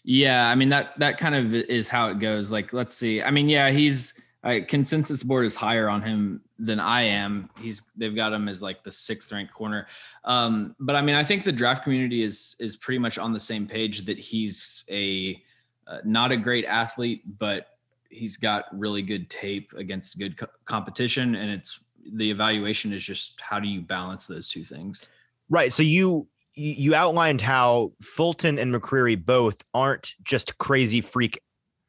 [0.03, 2.51] Yeah, I mean that that kind of is how it goes.
[2.51, 3.21] Like, let's see.
[3.21, 7.49] I mean, yeah, he's uh, consensus board is higher on him than I am.
[7.59, 9.87] He's they've got him as like the sixth ranked corner.
[10.23, 13.39] Um, but I mean, I think the draft community is is pretty much on the
[13.39, 15.41] same page that he's a
[15.85, 17.67] uh, not a great athlete, but
[18.09, 23.39] he's got really good tape against good co- competition, and it's the evaluation is just
[23.41, 25.07] how do you balance those two things?
[25.49, 25.71] Right.
[25.71, 31.39] So you you outlined how Fulton and McCreary both aren't just crazy freak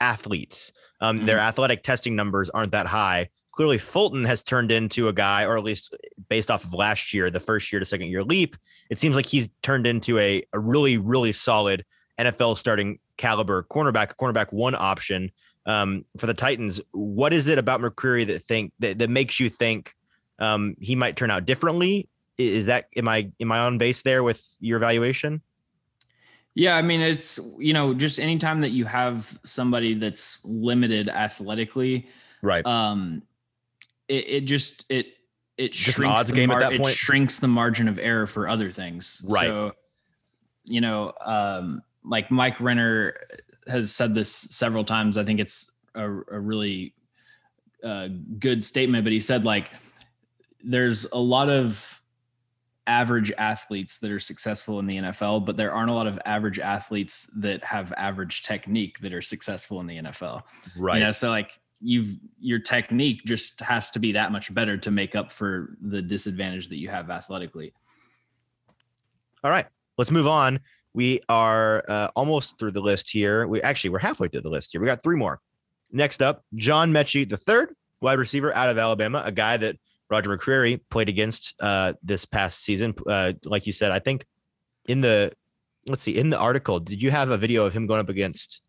[0.01, 0.72] athletes.
[1.01, 1.27] Um, mm-hmm.
[1.27, 3.29] Their athletic testing numbers aren't that high.
[3.53, 5.94] Clearly, Fulton has turned into a guy, or at least
[6.29, 8.57] based off of last year, the first year to second year leap,
[8.88, 11.85] it seems like he's turned into a, a really, really solid
[12.18, 15.31] NFL starting caliber cornerback, cornerback one option
[15.66, 16.81] um, for the Titans.
[16.92, 19.94] What is it about McCreary that think that, that makes you think
[20.38, 22.09] um, he might turn out differently?
[22.48, 25.42] Is that am I am I on base there with your evaluation?
[26.55, 32.09] Yeah, I mean it's you know just anytime that you have somebody that's limited athletically,
[32.42, 32.64] right?
[32.66, 33.22] Um,
[34.09, 35.07] it, it just it
[35.57, 36.92] it just shrinks odds game mar- at that point.
[36.92, 39.46] It shrinks the margin of error for other things, right?
[39.46, 39.72] So,
[40.64, 43.16] you know, um, like Mike Renner
[43.68, 45.16] has said this several times.
[45.16, 46.94] I think it's a, a really
[47.83, 49.70] uh, good statement, but he said like
[50.62, 52.02] there's a lot of
[52.87, 56.59] average athletes that are successful in the NFL, but there aren't a lot of average
[56.59, 60.42] athletes that have average technique that are successful in the NFL.
[60.77, 60.99] Right.
[60.99, 64.90] You know, so like you've your technique just has to be that much better to
[64.90, 67.73] make up for the disadvantage that you have athletically.
[69.45, 69.66] All right,
[69.99, 70.61] let's move on.
[70.95, 73.47] We are uh, almost through the list here.
[73.47, 74.81] We actually we're halfway through the list here.
[74.81, 75.40] We got three more.
[75.90, 79.77] Next up, John Metchie the third, wide receiver out of Alabama, a guy that
[80.12, 82.94] Roger McCreary played against uh, this past season.
[83.09, 84.27] Uh, like you said, I think
[84.87, 85.33] in the
[85.88, 88.62] let's see in the article, did you have a video of him going up against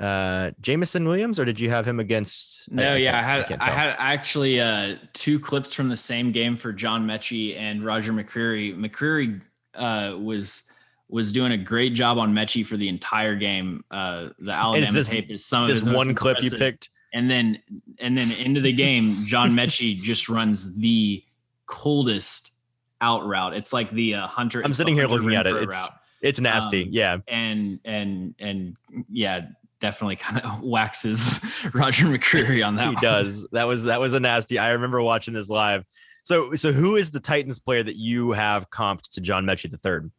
[0.00, 2.70] uh Jameson Williams, or did you have him against?
[2.70, 6.30] No, I, yeah, I, had I, I, had actually uh two clips from the same
[6.30, 8.76] game for John Metchie and Roger McCreary.
[8.76, 9.40] McCreary
[9.74, 10.64] uh was
[11.08, 13.82] was doing a great job on Metchie for the entire game.
[13.90, 17.58] Uh the Alabama this, tape is some of this one clip you picked and then
[17.98, 21.24] and then into the game, John Metchie just runs the
[21.64, 22.52] coldest
[23.00, 23.54] out route.
[23.54, 24.62] It's like the uh, hunter.
[24.62, 25.56] I'm sitting here looking at it.
[25.56, 25.90] It's route.
[26.20, 26.82] it's nasty.
[26.82, 27.16] Um, yeah.
[27.26, 28.76] And and and
[29.08, 29.46] yeah,
[29.80, 31.40] definitely kind of waxes
[31.72, 32.88] Roger McCreary on that.
[32.88, 33.02] he one.
[33.02, 33.48] does.
[33.52, 34.58] That was that was a nasty.
[34.58, 35.86] I remember watching this live.
[36.22, 39.78] So so who is the Titans player that you have comped to John Metchie the
[39.78, 40.10] third?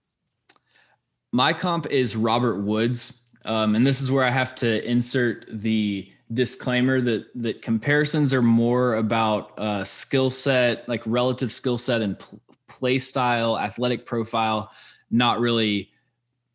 [1.31, 3.21] My comp is Robert Woods.
[3.45, 8.41] Um, and this is where I have to insert the disclaimer that that comparisons are
[8.41, 14.71] more about uh, skill set, like relative skill set and pl- play style, athletic profile,
[15.09, 15.91] not really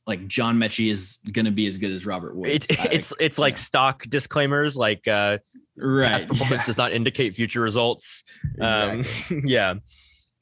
[0.06, 2.66] like John Metchie is going to be as good as Robert Woods.
[2.68, 5.38] It, it's it's like stock disclaimers, like uh,
[5.76, 6.08] right.
[6.08, 6.66] Past performance yeah.
[6.66, 8.24] does not indicate future results.
[8.60, 9.36] Um, exactly.
[9.36, 9.74] Um, yeah.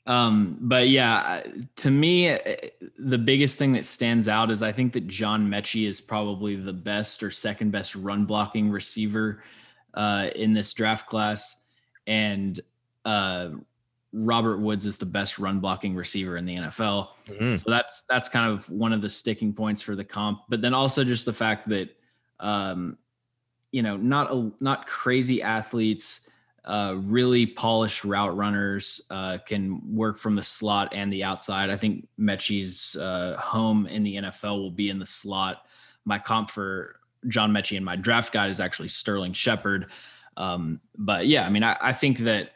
[0.07, 1.43] Um, but yeah,
[1.77, 2.37] to me,
[2.99, 6.73] the biggest thing that stands out is I think that John Metchie is probably the
[6.73, 9.43] best or second best run blocking receiver
[9.95, 11.57] uh, in this draft class,
[12.07, 12.59] and
[13.05, 13.51] uh,
[14.13, 17.09] Robert Woods is the best run blocking receiver in the NFL.
[17.29, 17.55] Mm-hmm.
[17.55, 20.43] So that's that's kind of one of the sticking points for the comp.
[20.49, 21.91] But then also just the fact that
[22.41, 22.97] um,
[23.71, 26.30] you know not a, not crazy athletes
[26.65, 31.71] uh, really polished route runners uh, can work from the slot and the outside.
[31.71, 35.65] I think Metchie's uh, home in the NFL will be in the slot.
[36.05, 36.97] My comp for
[37.29, 39.87] John Metchie and my draft guide is actually Sterling Shepard.
[40.37, 42.53] Um, but yeah, I mean, I, I, think that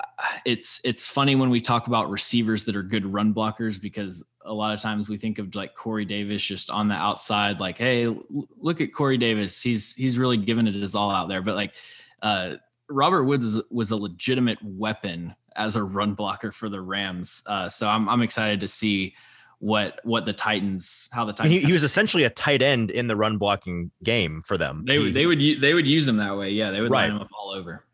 [0.00, 4.24] uh, it's it's funny when we talk about receivers that are good run blockers because
[4.44, 7.78] a lot of times we think of like Corey Davis just on the outside, like,
[7.78, 8.12] hey,
[8.60, 9.62] look at Corey Davis.
[9.62, 11.42] He's he's really giving it his all out there.
[11.42, 11.74] But like
[12.22, 12.56] uh,
[12.92, 17.42] Robert Woods is, was a legitimate weapon as a run blocker for the Rams.
[17.46, 19.14] Uh, so I'm I'm excited to see
[19.58, 21.46] what what the Titans how the Titans.
[21.46, 24.58] I mean, he, he, was essentially a tight end in the run blocking game for
[24.58, 24.84] them.
[24.86, 26.50] They would they would they would use him that way.
[26.50, 27.08] Yeah, they would right.
[27.08, 27.84] line him up all over.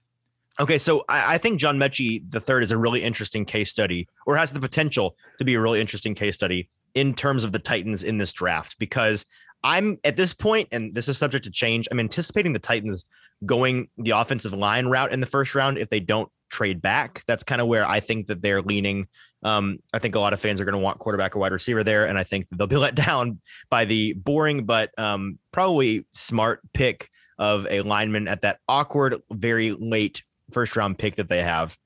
[0.60, 4.08] Okay, so I, I think John Metchie the third is a really interesting case study,
[4.26, 7.58] or has the potential to be a really interesting case study in terms of the
[7.58, 9.26] Titans in this draft because
[9.64, 11.88] I'm at this point, and this is subject to change.
[11.90, 13.04] I'm anticipating the Titans
[13.44, 17.22] going the offensive line route in the first round if they don't trade back.
[17.26, 19.06] That's kind of where I think that they're leaning.
[19.42, 21.84] Um, I think a lot of fans are going to want quarterback or wide receiver
[21.84, 23.40] there, and I think they'll be let down
[23.70, 29.72] by the boring but um, probably smart pick of a lineman at that awkward, very
[29.72, 31.76] late first round pick that they have.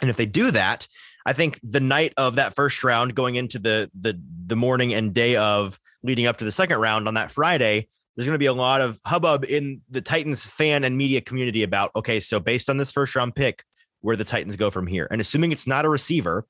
[0.00, 0.86] And if they do that,
[1.26, 5.14] I think the night of that first round, going into the the the morning and
[5.14, 8.46] day of leading up to the second round on that Friday, there's going to be
[8.46, 12.68] a lot of hubbub in the Titans fan and media community about okay, so based
[12.68, 13.64] on this first round pick,
[14.00, 16.46] where the Titans go from here, and assuming it's not a receiver,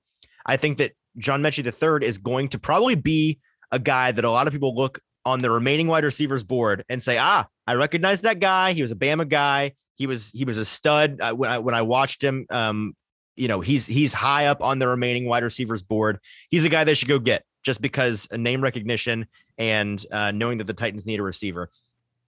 [0.47, 3.39] I think that John Metchie III is going to probably be
[3.71, 7.03] a guy that a lot of people look on the remaining wide receivers board and
[7.03, 8.73] say, ah, I recognize that guy.
[8.73, 9.73] He was a Bama guy.
[9.97, 12.95] He was he was a stud uh, when I when I watched him um,
[13.37, 16.19] you know, he's he's high up on the remaining wide receivers board.
[16.51, 19.27] He's a guy they should go get just because a name recognition
[19.59, 21.71] and uh, knowing that the Titans need a receiver.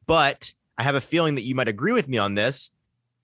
[0.06, 2.70] But I have a feeling that you might agree with me on this.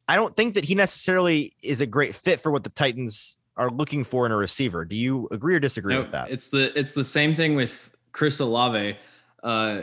[0.09, 3.71] I don't think that he necessarily is a great fit for what the Titans are
[3.71, 4.85] looking for in a receiver.
[4.85, 6.31] Do you agree or disagree No, with that?
[6.31, 8.97] It's the it's the same thing with Chris Olave.
[9.42, 9.83] Uh,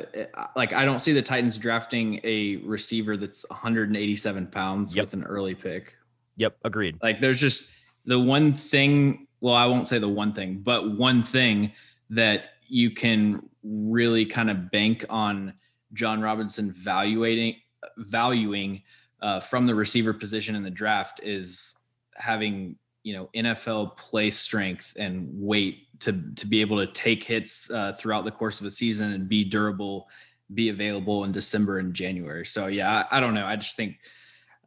[0.55, 5.05] like I don't see the Titans drafting a receiver that's 187 pounds Yep.
[5.05, 5.95] with an early pick.
[6.37, 6.97] Yep, agreed.
[7.01, 7.69] Like there's just
[8.09, 9.27] the one thing.
[9.39, 11.71] Well, I won't say the one thing, but one thing
[12.09, 15.53] that you can really kind of bank on
[15.93, 17.55] Jon Robinson valuating
[17.97, 18.81] valuing
[19.21, 21.75] uh, from the receiver position in the draft is
[22.15, 27.69] having you know NFL play strength and weight to to be able to take hits
[27.69, 30.09] uh, throughout the course of a season and be durable,
[30.55, 32.45] be available in December and January.
[32.45, 33.45] So yeah, I, I don't know.
[33.45, 33.99] I just think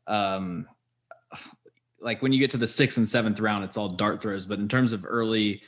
[0.06, 0.68] um,
[2.02, 4.46] like when you get to the sixth and seventh round, it's all dart throws.
[4.46, 5.62] But in terms of early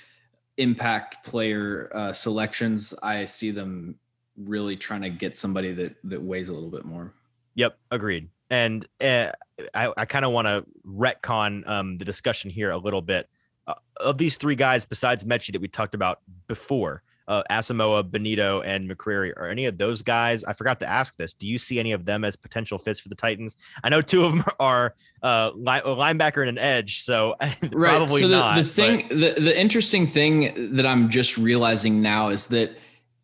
[0.57, 3.97] impact player uh, selections, I see them
[4.37, 7.15] really trying to get somebody that that weighs a little bit more.
[7.55, 8.29] Yep, agreed.
[8.51, 9.31] And uh,
[9.73, 13.29] I, I kind of want to retcon um, the discussion here a little bit.
[13.67, 18.63] Uh, of these three guys, besides Metchie that we talked about before, uh, Asamoah, Bonitto,
[18.65, 20.45] and McCreary, are any of those guys?
[20.45, 21.35] I forgot to ask this.
[21.35, 23.57] Do you see any of them as potential fits for the Titans?
[23.83, 27.35] I know two of them are uh, li- a linebacker and an edge, so
[27.73, 28.57] probably so the, not.
[28.57, 32.77] the but- thing the, the interesting thing that i'm just realizing now is that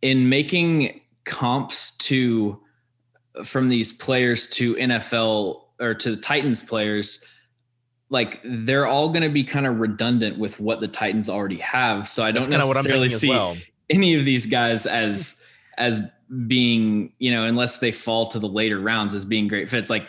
[0.02, 2.60] in making comps to
[3.44, 7.22] from these players to nfl or to titans players
[8.08, 12.08] like they're all going to be kind of redundant with what the titans already have
[12.08, 13.56] so i don't kind of what I'm necessarily see well.
[13.90, 15.42] Any of these guys as
[15.78, 16.00] as
[16.46, 20.06] being you know unless they fall to the later rounds as being great fits like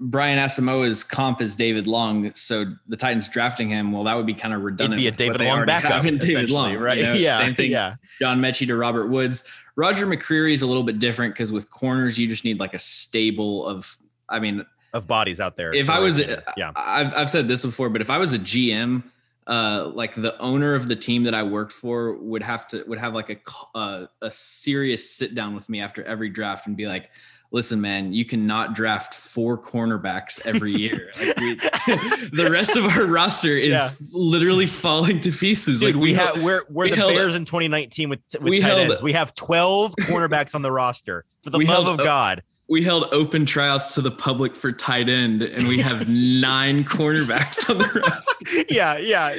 [0.00, 4.34] Brian Asamoah's comp is David Long, so the Titans drafting him, well, that would be
[4.34, 5.00] kind of It'd redundant.
[5.00, 6.98] be a David Long backup, David Long, right?
[6.98, 7.12] you know?
[7.14, 7.70] yeah, same thing.
[7.70, 7.94] yeah.
[8.18, 9.44] John Metchie to Robert Woods.
[9.76, 12.78] Roger McCreary is a little bit different because with corners, you just need like a
[12.78, 13.96] stable of.
[14.28, 15.72] I mean, Of bodies out there.
[15.72, 19.04] if I was, yeah, I've I've said this before, but if I was a GM,
[19.46, 22.98] uh, like the owner of the team that I worked for would have to would
[22.98, 26.86] have like a uh, a serious sit down with me after every draft and be
[26.86, 27.10] like,
[27.50, 31.10] "Listen, man, you cannot draft four cornerbacks every year.
[31.18, 31.54] Like we,
[32.32, 33.88] the rest of our roster is Yeah.
[34.12, 35.80] literally falling to pieces.
[35.80, 38.42] Dude, like we, held- have we're we're we the held- Bears in 2019 with with
[38.50, 39.02] we tight held- ends.
[39.02, 41.24] We have 12 cornerbacks on the roster.
[41.42, 45.08] For the love held- of God, we held open tryouts to the public for tight
[45.08, 48.64] end, and we have nine cornerbacks on the roster.
[48.74, 49.34] yeah, yeah,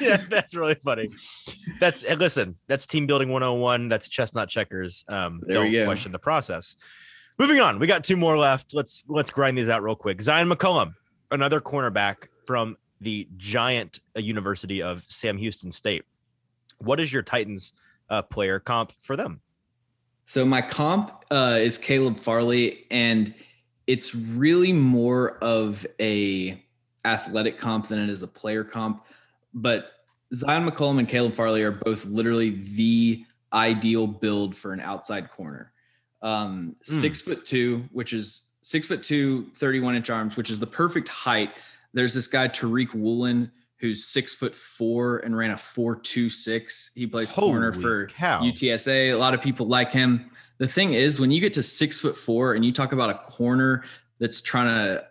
[0.00, 1.08] Yeah, that's really funny.
[1.78, 3.88] That's listen, that's team building 101.
[3.88, 5.04] That's chestnut checkers.
[5.08, 6.76] Um, There don't question the process.
[7.38, 8.74] Moving on, we got two more left.
[8.74, 10.18] Let's let's grind these out real quick.
[10.18, 10.94] Zyon McCollum,
[11.30, 16.04] another cornerback from the giant uh, University of Sam Houston State.
[16.78, 17.72] What is your Titans
[18.10, 19.40] uh, player comp for them?
[20.24, 23.34] So my comp uh, is Caleb Farley, and
[23.86, 26.62] it's really more of a
[27.04, 29.04] athletic comp than it is a player comp.
[29.52, 29.92] But
[30.34, 35.72] Zyon McCollum and Caleb Farley are both literally the ideal build for an outside corner.
[36.22, 37.00] Um, Mm.
[37.00, 41.08] Six foot two, which is six foot two, 31 inch arms, which is the perfect
[41.08, 41.50] height.
[41.92, 46.90] There's this guy, Tariq Woolen, who's six foot four and ran a four two six.
[46.94, 48.40] He plays corner for cow.
[48.42, 49.12] UTSA.
[49.12, 50.30] A lot of people like him.
[50.58, 53.14] The thing is, when you get to six foot four and you talk about a
[53.18, 53.84] corner
[54.20, 55.04] that's trying to,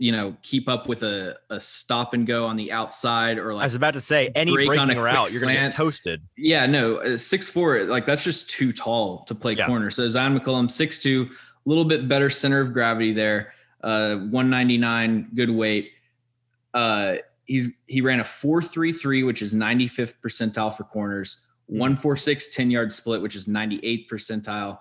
[0.00, 3.62] you know, keep up with a, a stop and go on the outside or like
[3.62, 5.74] I was about to say any break on a breaking route, you're gonna get slant.
[5.74, 6.22] toasted.
[6.36, 9.66] yeah, no, uh, six four, like that's just too tall to play Yeah.
[9.66, 9.90] corner.
[9.90, 11.28] So Zyon McCollum, six two,
[11.64, 13.54] a little bit better center of gravity there.
[13.84, 15.92] Uh, 199, good weight.
[16.74, 17.16] Uh,
[17.48, 21.78] he's he ran a 433, which is 95th percentile for corners, Hmm.
[21.78, 24.78] 146 10 yard split, which is 98th percentile.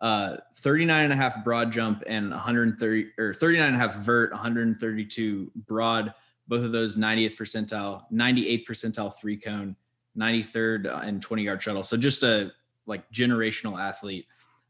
[0.00, 4.32] Uh, 39 and a half broad jump and 130 or 39 and a half vert,
[4.32, 6.14] 132 broad.
[6.48, 9.76] Both of those 90th percentile, 98th percentile three cone,
[10.18, 11.82] 93rd and 20 yard shuttle.
[11.82, 12.50] So just a
[12.86, 14.26] like generational athlete.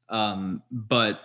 [0.09, 1.21] Um, but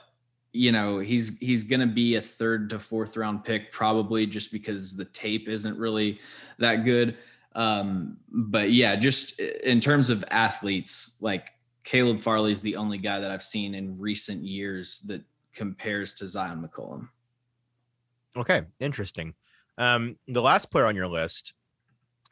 [0.56, 4.96] you know, he's he's gonna be a third to fourth round pick, probably just because
[4.96, 6.20] the tape isn't really
[6.60, 7.18] that good.
[7.54, 11.50] Um, but yeah, just in terms of athletes, like
[11.84, 15.22] Caleb Farley's the only guy that I've seen in recent years that
[15.54, 17.10] compares to Zyon McCollum.
[18.36, 19.34] Okay, interesting.
[19.78, 21.54] Um, the last player on your list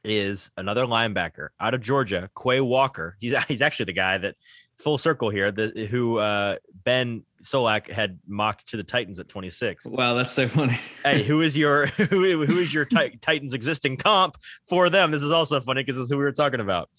[0.04, 3.16] is another linebacker out of Georgia, Quay Walker.
[3.20, 4.36] He's he's actually the guy that
[4.78, 5.52] full circle here.
[5.52, 9.88] The who uh, Ben Solak had mocked to the Titans at 26.
[9.88, 10.80] Wow, that's so funny.
[11.04, 15.12] hey, who is your who, who is your tit- Titans existing comp for them?
[15.12, 16.90] This is also funny because this is who we were talking about.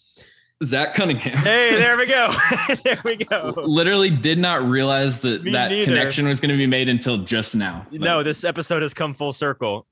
[0.62, 1.36] Zach Cunningham.
[1.38, 2.32] Hey, there we go.
[2.84, 3.52] there we go.
[3.56, 5.84] Literally did not realize that Me that neither.
[5.84, 7.84] connection was going to be made until just now.
[7.90, 9.86] But No, this episode has come full circle.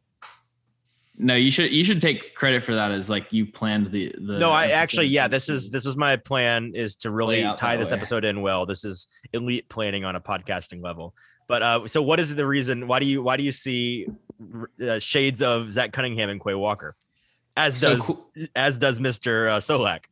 [1.16, 4.38] No, you should you should take credit for that as like you planned the the.
[4.38, 7.90] No, I actually, yeah, this is this is my plan is to really tie this
[7.90, 7.96] way.
[7.96, 8.66] episode in well.
[8.66, 11.14] This is elite planning on a podcasting level.
[11.48, 12.88] But uh, so what is the reason?
[12.88, 14.06] Why do you why do you see
[14.82, 16.96] uh, shades of Zach Cunningham and Quay Walker,
[17.56, 18.18] as So does
[18.56, 20.04] as does Mister uh, Solak?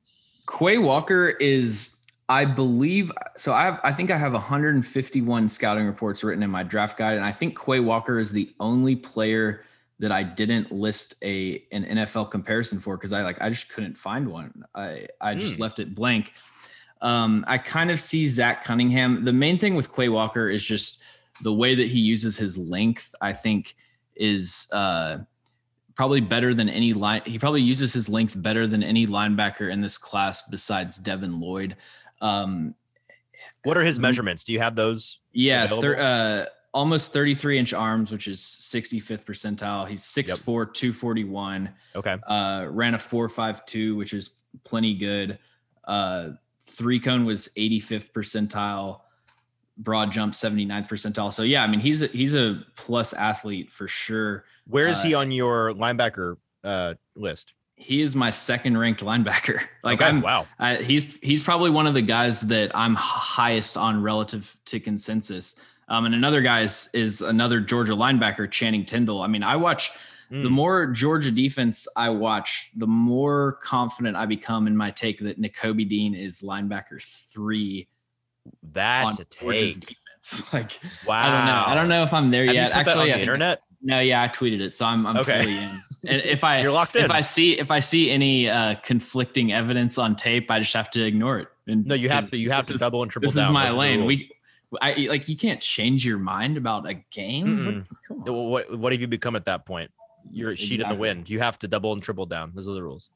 [0.59, 1.97] Quay Walker is,
[2.29, 6.63] I believe, so I have, I think I have 151 scouting reports written in my
[6.63, 9.65] draft guide, and I think Quay Walker is the only player
[10.01, 13.97] that I didn't list a an NFL comparison for because I like I just couldn't
[13.97, 14.65] find one.
[14.75, 15.63] I I just Hmm.
[15.63, 16.33] left it blank.
[17.03, 19.25] Um, I kind of see Zach Cunningham.
[19.25, 21.03] The main thing with Quay Walker is just
[21.43, 23.15] the way that he uses his length.
[23.21, 23.75] I think
[24.17, 25.19] is uh,
[25.95, 27.23] probably better than any line.
[27.27, 31.77] He probably uses his length better than any linebacker in this class besides Devin Lloyd.
[32.21, 32.75] Um,
[33.65, 34.03] What are his Mm.
[34.03, 34.45] measurements?
[34.45, 35.19] Do you have those?
[35.33, 39.89] yeah, thir- uh, almost 33 inch arms, which is 65th percentile.
[39.89, 41.71] He's 6'4, 241.
[41.97, 42.17] Okay.
[42.27, 44.31] Uh, ran a 4.52, which is
[44.65, 45.39] plenty good.
[45.85, 46.31] Uh,
[46.67, 49.01] three cone was 85th percentile.
[49.79, 51.33] Broad jump 79th percentile.
[51.33, 54.45] So yeah, I mean he's a, he's a plus athlete for sure.
[54.67, 57.55] Where is he Uh, on your linebacker uh, list?
[57.77, 59.61] He is my second ranked linebacker.
[59.83, 60.47] Like Okay, I'm wow.
[60.59, 65.57] I, he's he's probably one of the guys that I'm highest on relative to consensus.
[65.91, 69.23] Um, and another guy is, is another Georgia linebacker, Channing Tindall.
[69.23, 69.91] I mean, I watch
[70.31, 70.51] the Mm.
[70.53, 75.89] more Georgia defense I watch, the more confident I become in my take that Nakobe
[75.89, 77.89] Dean is linebacker three
[78.73, 79.81] That's a Georgia's take.
[79.81, 79.97] defense.
[80.53, 81.27] Like Wow.
[81.27, 81.65] I don't know.
[81.67, 82.69] I don't know if I'm there Have yet.
[82.69, 83.63] you put that Actually, on the internet?
[83.83, 85.39] no, yeah, I tweeted it, so I'm I'm Okay.
[85.39, 85.71] totally in.
[86.09, 87.05] And if I You're locked in.
[87.05, 90.91] if I see if I see any uh, conflicting evidence on tape, I just have
[90.93, 91.49] to ignore it.
[91.67, 92.39] And no, you have to.
[92.39, 93.47] You have to double and triple This down.
[93.47, 94.05] is my the lane.
[94.07, 94.31] We,
[94.81, 97.87] I like you can't change your mind about a game.
[98.09, 98.33] What-
[98.69, 99.91] What what have you become at that point?
[100.31, 101.31] You're a sheet in the wind.
[101.31, 102.53] You have to double and triple down.
[102.55, 103.11] Those are the rules.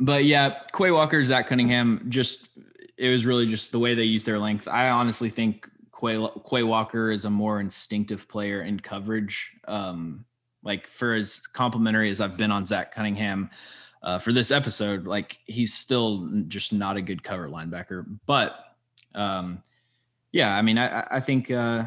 [0.00, 2.48] But yeah, Quay Walker, Zach Cunningham, just
[2.96, 4.68] it was really just the way they use their length.
[4.68, 5.68] I honestly think
[5.98, 9.50] Quay, Quay Walker is a more instinctive player in coverage.
[9.66, 10.24] Um,
[10.62, 13.50] like for as complimentary as I've been on Zach Cunningham
[14.02, 18.04] uh, for this episode, like he's still just not a good cover linebacker.
[18.26, 18.56] But
[19.14, 19.62] um,
[20.32, 21.84] yeah, I mean, I, I- think uh,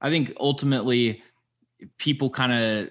[0.00, 1.22] I think ultimately
[1.98, 2.90] people kind of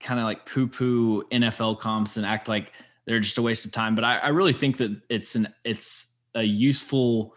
[0.00, 2.72] kind of like poo poo NFL comps and act like
[3.04, 3.94] they're just a waste of time.
[3.94, 7.34] But I, I really think that it's an it's a useful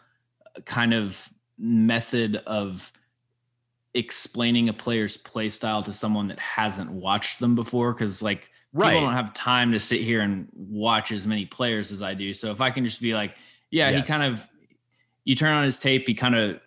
[0.66, 1.28] kind of
[1.58, 2.92] method of
[3.94, 7.94] explaining a player's play style to someone that hasn't watched them before.
[7.94, 8.90] Cause like Right.
[8.92, 12.34] people don't have time to sit here and watch as many players as I do.
[12.34, 13.36] So if I can just be like,
[13.72, 14.06] yeah, Yes.
[14.06, 14.46] he kind of
[15.24, 16.60] you turn on his tape, he kind of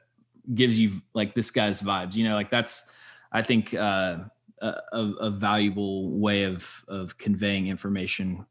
[0.55, 2.91] gives you like this guy's vibes, you know, like that's
[3.33, 4.19] I think uh
[4.61, 8.45] a, a, valuable way of of conveying information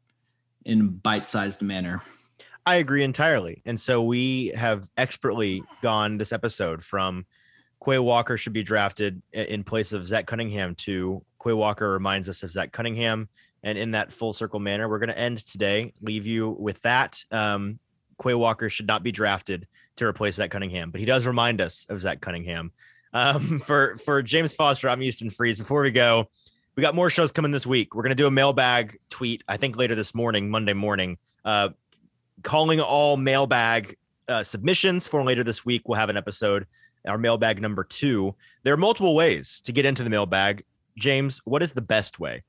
[0.64, 2.02] in bite-sized manner.
[2.66, 3.62] I agree entirely.
[3.64, 7.26] And so we have expertly gone this episode from
[7.84, 12.42] Quay Walker should be drafted in place of Zach Cunningham to Quay Walker reminds us
[12.42, 13.28] of Zach Cunningham.
[13.62, 17.24] And in that full circle manner, we're going to end today, leave you with that.
[17.30, 17.78] Um,
[18.22, 19.66] Quay Walker should not be drafted
[19.98, 22.72] to replace Zach Cunningham, but he does remind us of Zach Cunningham.
[23.12, 25.58] Um, for for James Foster, I'm Easton Freeze.
[25.58, 26.28] Before we go,
[26.76, 27.94] we got more shows coming this week.
[27.94, 31.70] We're gonna do a mailbag tweet, I think later this morning, Monday morning, uh,
[32.42, 33.96] calling all mailbag
[34.28, 35.88] uh, submissions for later this week.
[35.88, 36.66] We'll have an episode,
[37.06, 38.34] our mailbag number two.
[38.62, 40.64] There are multiple ways to get into the mailbag.
[40.96, 42.42] James, what is the best way?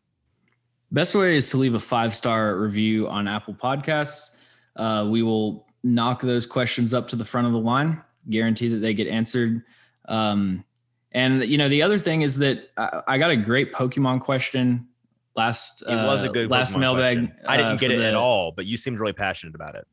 [0.92, 4.30] Best way is to leave a five-star review on Apple Podcasts.
[4.76, 8.78] Uh, we will knock those questions up to the front of the line, guarantee that
[8.80, 9.64] they get answered.
[10.08, 10.64] Um,
[11.12, 14.88] and you know, the other thing is that I, I got a great Pokemon question
[15.36, 15.82] last.
[15.88, 17.18] It was a uh, good last Pokemon mailbag.
[17.18, 17.36] question.
[17.48, 19.88] I uh, didn't get it the- at all, but you seemed really passionate about it.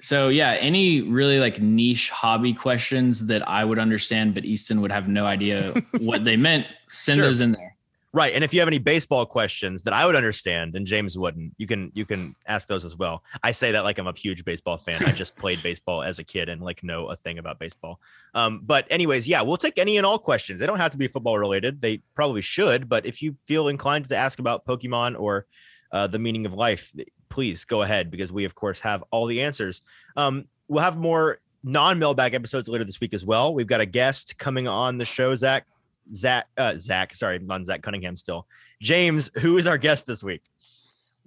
[0.00, 4.90] So yeah, any really like niche hobby questions that I would understand, but Easton would
[4.90, 7.26] have no idea what they meant, send Sure.
[7.26, 7.71] those in there.
[8.14, 8.34] Right.
[8.34, 11.66] And if you have any baseball questions that I would understand and James wouldn't, you
[11.66, 13.24] can you can ask those as well.
[13.42, 15.02] I say that like I'm a huge baseball fan.
[15.06, 18.00] I just played baseball as a kid and like know a thing about baseball.
[18.34, 20.60] Um, but anyways, yeah, we'll take any and all questions.
[20.60, 21.80] They don't have to be football related.
[21.80, 25.46] They probably should, but if you feel inclined to ask about Pokemon or
[25.90, 26.92] uh, the meaning of life,
[27.30, 29.80] please go ahead because we of course have all the answers.
[30.18, 33.54] Um, we'll have more non-mailbag episodes later this week as well.
[33.54, 35.66] We've got a guest coming on the show, Zach.
[36.12, 38.46] Zach, uh, Zach, sorry, on Zach Cunningham still.
[38.80, 40.42] James, who is our guest this week?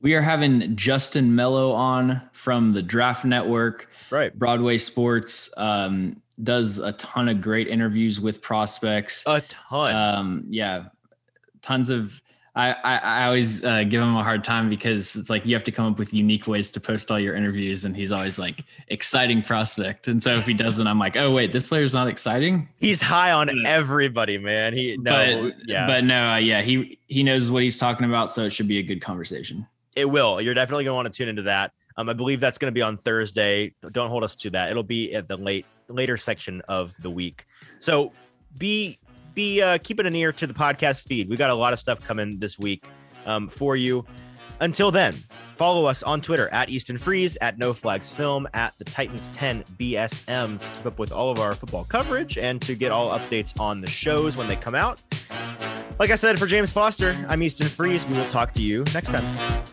[0.02, 4.38] We are having Justin Melo on from the Draft Network, Right.
[4.38, 5.50] Broadway Sports.
[5.58, 9.24] Um, does a ton of great interviews with prospects.
[9.26, 9.96] A ton.
[9.96, 10.86] Um, yeah,
[11.62, 12.22] tons of.
[12.58, 15.64] I, I, I always uh, give him a hard time because it's like you have
[15.66, 18.64] to come up with unique ways to post all your interviews, and he's always like
[18.88, 20.08] exciting prospect.
[20.08, 22.70] And so if he doesn't, I'm like, oh wait, this player's not exciting.
[22.78, 23.70] He's high on Yeah.
[23.70, 24.74] everybody, man.
[24.74, 28.32] He no, but yeah, but no, uh, yeah, he he knows what he's talking about,
[28.32, 29.68] so it should be a good conversation.
[29.96, 30.40] it will.
[30.42, 31.72] You're definitely gonna want to tune into that.
[31.98, 33.74] Um, I believe that's gonna be on Thursday.
[33.92, 34.70] Don't hold us to that.
[34.72, 37.46] It'll be at the late later section of the week.
[37.80, 38.14] So
[38.58, 38.98] be
[39.36, 41.30] be uh, keeping an ear to the podcast feed.
[41.30, 42.86] We got a lot of stuff coming this week
[43.26, 44.06] um, for you.
[44.62, 45.14] Until then,
[45.56, 49.64] follow us on Twitter at Easton Freeze, at No Flags Film, at the Titans 10
[49.78, 53.60] BSM to keep up with all of our football coverage and to get all updates
[53.60, 55.02] on the shows when they come out.
[56.00, 58.08] Like I said, for James Foster, I'm Easton Freeze.
[58.08, 59.66] We will talk to you next time.